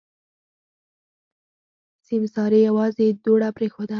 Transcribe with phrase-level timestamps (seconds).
[2.07, 3.89] سيمسارې يوازې دوړه پرېښوده.